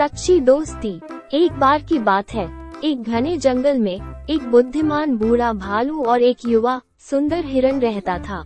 सच्ची 0.00 0.40
दोस्ती, 0.40 1.00
एक 1.32 1.52
बार 1.52 1.82
की 1.82 1.98
बात 1.98 2.30
है। 2.30 2.72
एक 2.84 3.02
घने 3.02 3.36
जंगल 3.36 3.78
में, 3.78 4.26
एक 4.30 4.50
बुद्धिमान 4.50 5.16
बूढ़ा 5.16 5.52
भालू 5.52 6.04
और 6.04 6.22
एक 6.22 6.36
युवा, 6.48 6.80
सुंदर 6.98 7.44
हिरण 7.44 7.80
रहता 7.80 8.18
था। 8.18 8.42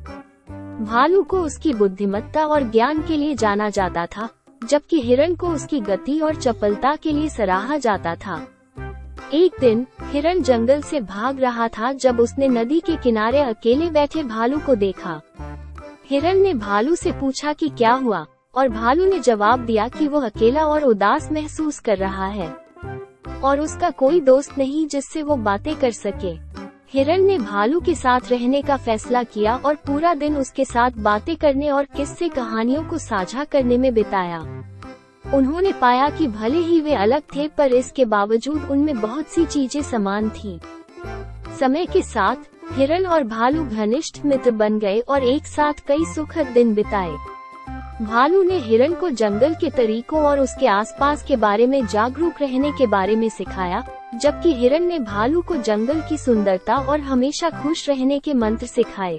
भालू 0.81 1.23
को 1.23 1.41
उसकी 1.41 1.75
बुद्धिमत्ता 1.75 2.47
और 2.47 2.63
ज्ञान 2.63 3.03
के 3.03 3.17
लिए 3.17 3.35
जाना 3.35 3.71
जाता 3.71 4.07
था, 4.07 4.29
जबकि 4.65 5.01
हिरण 5.01 5.35
को 5.35 5.49
उसकी 5.49 5.81
गति 5.81 6.21
और 6.21 6.35
चपलता 6.35 6.97
के 6.97 7.13
लिए 7.13 7.29
सराहा 7.29 7.77
जाता 7.79 8.15
था। 8.15 8.49
एक 9.35 9.53
दिन, 9.61 9.87
हिरण 10.03 10.43
जंगल 10.43 10.83
से 10.83 11.01
भाग 11.01 11.41
रहा 11.41 11.69
था 11.69 11.93
जब 11.93 12.21
उसने 12.21 12.49
नदी 12.49 12.81
के 12.81 12.97
किनारे 12.97 13.39
अकेले 13.39 13.91
बैठे 13.91 14.23
भालू 14.23 14.59
को 14.59 14.75
देखा। 14.75 15.21
हिरण 16.07 16.39
ने 16.39 16.55
भालू 16.55 16.95
से 16.95 17.13
पूछा 17.13 17.53
कि 17.53 17.69
क्या 17.69 17.93
हुआ? 17.93 18.27
और 18.57 18.69
भालू 18.69 19.07
ने 19.07 19.19
जवाब 19.21 19.61
दिया 19.61 19.89
कि 19.89 20.09
वो 20.09 20.21
अकेला 20.21 20.67
और 20.67 20.85
उदास 20.85 21.33
महसूस 21.33 21.79
कर 21.79 21.99
रहा 21.99 22.27
है। 22.27 22.57
और 23.45 23.61
उसका 23.61 23.91
कोई 23.91 24.21
दोस्त 24.21 24.59
नहीं 24.59 24.87
जिससे 24.87 25.23
वो 25.23 25.37
बातें 25.37 25.75
कर 25.77 25.91
सके। 25.91 26.33
हिरण 26.89 27.23
ने 27.23 27.39
भालू 27.39 27.81
के 27.81 27.95
साथ 27.95 28.21
रहने 28.31 28.63
का 28.63 28.77
फैसला 28.77 29.23
किया 29.23 29.57
और 29.57 29.75
पूरा 29.75 30.15
दिन 30.15 30.37
उसके 30.37 30.65
साथ 30.65 30.91
बातें 30.99 31.37
करने 31.37 31.71
और 31.71 31.85
किस्से 31.85 32.29
कहानियों 32.29 32.85
को 32.85 32.99
साझा 32.99 33.45
करने 33.45 33.79
में 33.79 33.95
बिताया। 33.95 34.39
उन्होंने 35.35 35.73
पाया 35.73 36.09
कि 36.09 36.27
भले 36.27 36.59
ही 36.59 36.81
वे 36.81 36.95
अलग 36.95 37.23
थे, 37.37 37.49
पर 37.49 37.73
इसके 37.73 38.05
बावजूद 38.05 38.69
उनमें 38.71 39.01
बहुत 39.01 39.27
सी 39.27 39.45
चीज़ें 39.45 39.83
समान 39.83 40.31
थीं। 40.31 40.59
समय 41.61 41.87
के 41.87 42.03
साथ, 42.03 42.37
हिरण 42.73 43.07
और 43.07 43.25
भालू 43.25 43.65
घनिष्ठ 43.65 44.25
मित्र 44.25 44.51
बन 44.51 44.79
गए 44.79 45.01
और 45.01 45.23
एक 45.23 45.47
साथ 45.47 45.73
कई 45.89 46.05
सुखद 46.05 46.47
दिन 46.47 46.75
बिताए। 46.75 47.17
भालू 48.03 48.43
ने 48.43 48.59
हिरण 48.59 48.95
को 48.95 49.11
जंगल 49.11 49.55
के 49.55 49.71
तरीकों 49.71 50.21
और 50.21 50.41
उसके 50.41 50.67
आसपास 50.67 51.25
के 51.25 51.37
बारे 51.37 51.67
में 51.67 51.87
जागरूक 51.87 52.35
रहने 52.41 52.71
के 52.73 52.87
बारे 52.87 53.17
में 53.17 53.29
सिखाया, 53.29 53.85
जबकि 54.15 54.55
हिरण 54.55 54.85
ने 54.85 54.99
भालू 54.99 55.43
को 55.43 55.57
जंगल 55.57 56.01
की 56.01 56.19
सुंदरता 56.19 56.77
और 56.77 57.01
हमेशा 57.01 57.51
खुश 57.51 57.89
रहने 57.89 58.19
के 58.19 58.35
मंत्र 58.35 58.67
सिखाए। 58.67 59.15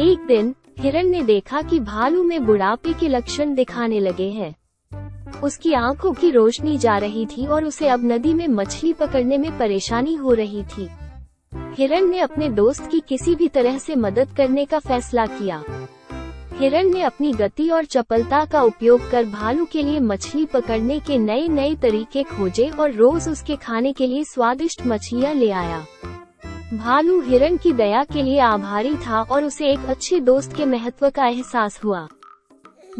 एक 0.00 0.24
दिन 0.26 0.54
हिरण 0.78 1.06
ने 1.06 1.22
देखा 1.22 1.62
कि 1.62 1.80
भालू 1.80 2.22
में 2.22 2.46
बुढ़ापे 2.46 2.92
के 2.92 3.08
लक्षण 3.08 3.54
दिखाने 3.54 4.00
लगे 4.00 4.28
हैं। 4.30 4.54
उसकी 5.42 5.72
आँखों 5.72 6.12
की 6.12 6.30
रोशनी 6.30 6.78
जा 6.78 6.98
रही 6.98 7.26
थी 7.26 7.46
और 7.46 7.64
उसे 7.64 7.88
अब 7.88 8.12
नदी 8.12 8.34
में 8.34 8.48
मछली 8.48 8.92
पकड़ने 8.92 9.38
में 9.38 9.58
परेशानी 9.58 10.14
हो 10.14 10.34
रही 10.34 10.62
थी। 10.62 10.88
हिरण 11.54 12.06
ने 12.06 12.18
अपने 12.18 12.48
दोस्त 12.48 12.90
की 12.90 13.00
किसी 13.00 13.34
भी 13.34 13.48
तरह 13.48 13.78
से 13.78 13.96
मदद 13.96 14.28
करने 14.36 14.64
का 14.64 14.78
फैसला 14.78 15.26
किया। 15.26 15.62
हिरण 16.52 16.88
ने 16.88 17.02
अपनी 17.02 17.32
गति 17.32 17.68
और 17.70 17.84
चपलता 17.84 18.44
का 18.44 18.62
उपयोग 18.62 19.10
कर 19.10 19.24
भालू 19.24 19.64
के 19.64 19.82
लिए 19.82 20.00
मछली 20.00 20.44
पकड़ने 20.46 20.98
के 21.00 21.18
नए 21.18 21.46
नए 21.48 21.74
तरीके 21.74 22.22
खोजे 22.22 22.68
और 22.70 22.92
रोज 22.92 23.28
उसके 23.28 23.56
खाने 23.56 23.92
के 23.92 24.06
लिए 24.06 24.24
स्वादिष्ट 24.24 24.86
मछलियाँ 24.86 25.34
ले 25.34 25.50
आया। 25.50 25.78
भालू 26.74 27.20
हिरण 27.20 27.56
की 27.56 27.72
दया 27.72 28.02
के 28.04 28.22
लिए 28.22 28.38
आभारी 28.40 28.94
था 28.96 29.22
और 29.22 29.44
उसे 29.44 29.70
एक 29.72 29.86
अच्छे 29.86 30.20
दोस्त 30.20 30.56
के 30.56 30.64
महत्व 30.64 31.08
का 31.10 31.26
एहसास 31.26 31.80
हुआ। 31.84 32.06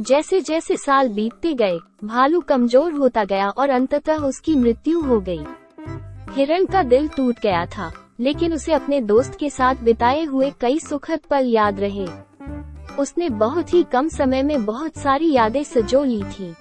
जैसे 0.00 0.40
जैसे 0.40 0.76
साल 0.76 1.08
बीतते 1.08 1.54
गए, 1.54 1.78
भालू 2.04 2.40
कमज़ोर 2.40 2.92
होता 2.92 3.24
गया 3.24 3.48
और 3.48 3.70
अंततः 3.70 4.24
उसकी 4.24 4.54
मृत्यु 4.54 5.00
हो 5.00 5.20
गई। 5.20 5.44
हिरण 6.30 6.66
का 6.66 6.82
दिल 6.82 7.08
टूट 7.08 7.40
गया 7.40 7.64
था, 7.66 7.90
लेकिन 8.20 8.52
उसे 8.54 8.72
अपने 8.72 9.00
दोस्त 9.02 9.38
के 9.40 9.50
साथ 9.50 9.82
बिताए 9.84 10.24
हुए 10.24 10.52
कई 10.60 10.78
सुखद 10.78 11.20
पल 11.30 11.46
याद 11.46 11.80
रहे। 11.80 12.06
उसने 12.98 13.28
बहुत 13.28 13.74
ही 13.74 13.82
कम 13.82 14.08
समय 14.08 14.42
में 14.42 14.64
बहुत 14.64 14.96
सारी 14.96 15.32
यादें 15.32 15.62
सजो 15.64 16.04
ली 16.04 16.22
थी। 16.22 16.54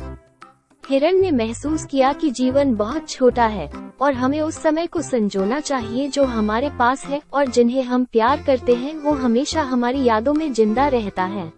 हिरण 0.84 1.16
ने 1.16 1.32
महसूस 1.32 1.86
किया 1.86 2.14
कि 2.14 2.32
जीवन 2.32 2.76
बहुत 2.76 3.10
छोटा 3.10 3.46
है, 3.46 3.70
और 4.02 4.14
हमें 4.14 4.42
उस 4.42 4.62
समय 4.62 4.88
को 4.88 5.02
संजोना 5.02 5.60
चाहिए 5.60 6.08
जो 6.08 6.24
हमारे 6.24 6.70
पास 6.70 7.06
है, 7.06 7.22
और 7.34 7.48
जिन्हें 7.48 7.84
हम 7.84 8.06
प्यार 8.06 8.44
करते 8.44 8.76
हैं, 8.76 8.96
वो 8.96 9.12
हमेशा 9.12 9.62
हमारी 9.62 10.04
यादों 10.04 10.34
में 10.34 10.54
ज़िंदा 10.54 10.88
रहता 10.88 11.24
है। 11.24 11.52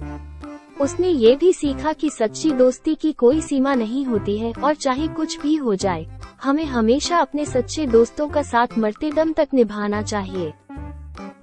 उसने 0.82 1.10
ये 1.10 1.36
भी 1.36 1.54
सीखा 1.54 1.94
कि 1.94 2.10
सच्ची 2.10 2.52
दोस्ती 2.52 2.96
की 2.96 3.12
कोई 3.12 3.42
सीमा 3.42 3.76
नहीं 3.76 4.06
होती 4.06 4.38
है, 4.38 4.54
और 4.54 4.76
चाहे 4.76 5.08
कुछ 5.08 5.42
भी 5.42 5.56
हो 5.56 5.76
जाए, 5.76 6.06
हमें 6.44 6.66
हमेशा 6.66 7.18
अपने 7.18 7.46
सच्चे 7.46 7.86
दोस्तों 7.88 8.28
का 8.30 8.42
साथ 8.42 8.78
मरते 8.78 9.12
दम 9.12 9.34
तक 9.34 9.48
निभाना 9.54 10.02
चाहिए। 10.02 10.54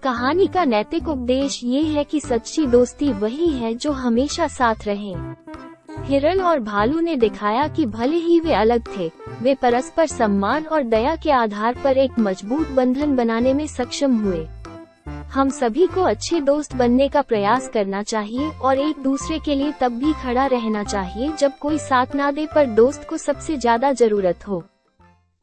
कहानी 0.03 0.47
का 0.47 0.65
नैतिक 0.65 1.09
उपदेश 1.09 1.61
ये 1.65 1.81
है 1.84 2.03
कि 2.05 2.21
सच्ची 2.21 2.66
दोस्ती 2.66 3.12
वही 3.12 3.49
है 3.50 3.72
जो 3.75 3.91
हमेशा 3.93 4.47
साथ 4.49 4.87
रहे। 4.87 5.15
हिरण 6.05 6.41
और 6.41 6.61
भालू 6.61 7.00
ने 7.00 7.16
दिखाया 7.16 7.66
कि 7.69 7.87
भले 7.87 8.16
ही 8.19 8.39
वे 8.41 8.55
अलग 8.55 8.87
थे, 8.97 9.10
वे 9.43 9.55
परस्पर 9.55 10.06
सम्मान 10.06 10.65
और 10.65 10.83
दया 10.84 11.15
के 11.16 11.31
आधार 11.31 11.77
पर 11.84 11.99
एक 11.99 12.19
मज़बूत 12.19 12.71
बंधन 12.71 13.15
बनाने 13.16 13.55
में 13.55 13.66
सक्षम 13.66 14.16
हुए। 14.21 14.47
हम 15.34 15.50
सभी 15.50 15.87
को 15.87 16.03
अच्छे 16.03 16.41
दोस्त 16.41 16.75
बनने 16.77 17.09
का 17.09 17.22
प्रयास 17.22 17.69
करना 17.69 18.03
चाहिए 18.03 18.50
और 18.50 18.78
एक 18.78 19.03
दूसरे 19.03 19.39
के 19.39 19.55
लिए 19.55 19.72
तब 19.81 19.99
भी 19.99 20.12
खड़ा 20.22 20.47
रहना 20.47 20.84
चाहिए 20.84 21.33
जब 21.39 21.59
कोई 21.59 21.78
साथ 21.81 22.15
ना 22.15 22.31
दे 22.31 22.47
पर 22.47 22.75
दोस्त 22.75 23.09
को 23.10 23.16
सबसे 23.19 23.56
ज़्यादा 23.56 23.93
ज़रूरत 23.93 24.49
हो। 24.49 24.65